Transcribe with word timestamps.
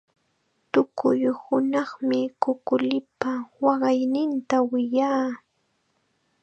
Tukuy 0.71 1.21
hunaqmi 1.41 2.19
kukulipa 2.41 3.31
waqayninta 3.63 4.57
wiyaa. 4.69 5.27